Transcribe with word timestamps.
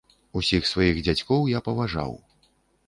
Усіх 0.39 0.65
сваіх 0.69 1.03
дзядзькоў 1.09 1.47
я 1.53 1.59
паважаў. 1.69 2.21